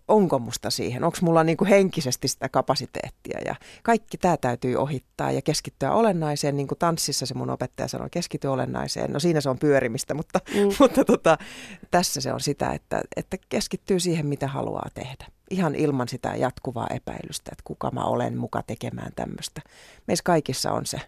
onko 0.08 0.40
musta 0.40 0.70
siihen, 0.70 1.04
onko 1.04 1.18
mulla 1.22 1.44
niin 1.44 1.58
kuin 1.58 1.68
henkisesti 1.68 2.28
sitä 2.28 2.50
kapasiteettia 2.50 3.40
ja 3.46 3.56
kaikki 3.84 4.18
tämä 4.18 4.38
täytyy 4.38 4.76
ohittaa 4.76 5.32
ja 5.32 5.42
keskittyä 5.42 5.92
olennaiseen, 5.94 6.58
niin 6.58 6.68
kuin 6.68 6.80
tanssissa 6.80 7.26
se 7.26 7.34
mun 7.34 7.50
opettaja 7.50 7.88
sanoi, 7.88 8.10
keskity 8.10 8.48
olennaiseen, 8.48 9.14
no 9.14 9.20
siinä 9.20 9.42
se 9.42 9.50
on 9.50 9.60
pyörimistä, 9.60 10.14
mutta, 10.14 10.40
mm. 10.54 10.70
mutta 10.80 11.06
tota, 11.06 11.38
tässä 11.92 12.22
se 12.22 12.34
on 12.34 12.42
sitä, 12.42 12.70
että, 12.70 13.02
että 13.16 13.38
keskittyy 13.50 14.00
siihen, 14.00 14.26
mitä 14.26 14.48
haluaa 14.48 14.90
tehdä. 14.94 15.26
Ihan 15.50 15.76
ilman 15.76 16.08
sitä 16.08 16.36
jatkuvaa 16.36 16.88
epäilystä, 16.90 17.52
että 17.52 17.64
kuka 17.64 17.92
mä 17.92 18.04
olen 18.04 18.38
muka 18.38 18.64
tekemään 18.68 19.12
tämmöistä. 19.16 19.62
Meissä 20.08 20.24
kaikissa 20.24 20.72
on 20.72 20.86
se, 20.86 21.02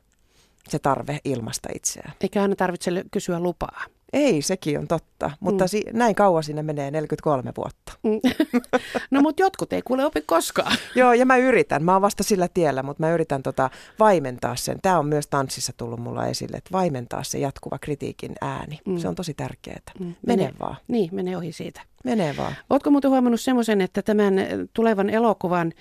se 0.69 0.79
tarve 0.79 1.19
ilmasta 1.23 1.69
itseään. 1.75 2.13
Eikä 2.21 2.41
aina 2.41 2.55
tarvitse 2.55 2.91
kysyä 3.11 3.39
lupaa. 3.39 3.85
Ei, 4.13 4.41
sekin 4.41 4.79
on 4.79 4.87
totta, 4.87 5.31
mutta 5.39 5.63
mm. 5.63 5.67
si- 5.67 5.85
näin 5.93 6.15
kauan 6.15 6.43
sinne 6.43 6.63
menee 6.63 6.91
43 6.91 7.51
vuotta. 7.57 7.93
Mm. 8.03 8.19
no 9.11 9.21
mutta 9.21 9.41
jotkut 9.41 9.73
ei 9.73 9.81
kuule 9.81 10.05
opi 10.05 10.21
koskaan. 10.21 10.77
Joo, 10.95 11.13
ja 11.13 11.25
mä 11.25 11.37
yritän. 11.37 11.83
Mä 11.83 11.93
oon 11.93 12.01
vasta 12.01 12.23
sillä 12.23 12.47
tiellä, 12.47 12.83
mutta 12.83 13.03
mä 13.03 13.11
yritän 13.11 13.43
tota 13.43 13.69
vaimentaa 13.99 14.55
sen. 14.55 14.77
Tämä 14.81 14.99
on 14.99 15.05
myös 15.05 15.27
tanssissa 15.27 15.73
tullut 15.77 15.99
mulla 15.99 16.27
esille, 16.27 16.57
että 16.57 16.71
vaimentaa 16.71 17.23
se 17.23 17.39
jatkuva 17.39 17.79
kritiikin 17.79 18.35
ääni. 18.41 18.79
Mm. 18.87 18.97
Se 18.97 19.07
on 19.07 19.15
tosi 19.15 19.33
tärkeää. 19.33 19.79
Mm. 19.99 20.05
Mene, 20.05 20.43
mene 20.43 20.53
vaan. 20.59 20.75
Niin, 20.87 21.09
mene 21.15 21.37
ohi 21.37 21.51
siitä. 21.51 21.81
Menee 22.03 22.37
vaan. 22.37 22.55
Oletko 22.69 22.91
muuten 22.91 23.11
huomannut 23.11 23.41
semmoisen, 23.41 23.81
että 23.81 24.01
tämän 24.01 24.33
tulevan 24.73 25.09
elokuvan 25.09 25.73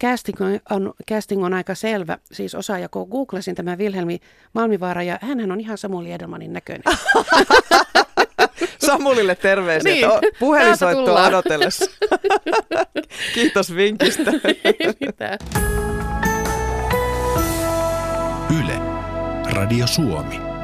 casting 0.00 0.38
on, 0.70 0.92
casting 1.10 1.44
on 1.44 1.54
aika 1.54 1.74
selvä. 1.74 2.18
Siis 2.32 2.54
osaaja, 2.54 2.88
kun 2.88 3.08
googlasin 3.08 3.54
tämän 3.54 3.78
Vilhelmi 3.78 4.20
Malmivaara 4.52 5.02
ja 5.02 5.18
hän 5.22 5.52
on 5.52 5.60
ihan 5.60 5.78
Samuli 5.78 6.12
Edelmanin 6.12 6.52
näköinen. 6.52 6.84
Samulille 8.86 9.34
terveisiä, 9.34 9.92
niin, 9.92 10.08
puhelinsoittoa 10.38 11.26
odotellessa. 11.26 11.90
Kiitos 13.34 13.74
vinkistä. 13.74 14.32
Yle, 18.60 18.78
Radio 19.52 19.86
Suomi. 19.86 20.55